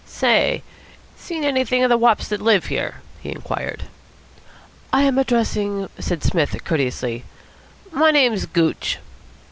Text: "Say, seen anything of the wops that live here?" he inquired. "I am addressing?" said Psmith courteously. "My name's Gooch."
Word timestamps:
"Say, 0.07 0.63
seen 1.15 1.43
anything 1.43 1.83
of 1.83 1.89
the 1.91 1.97
wops 1.99 2.27
that 2.29 2.41
live 2.41 2.65
here?" 2.65 3.01
he 3.21 3.29
inquired. 3.29 3.83
"I 4.91 5.03
am 5.03 5.19
addressing?" 5.19 5.89
said 5.99 6.23
Psmith 6.23 6.57
courteously. 6.65 7.23
"My 7.91 8.09
name's 8.09 8.47
Gooch." 8.47 8.97